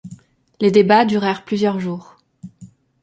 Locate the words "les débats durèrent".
0.61-1.45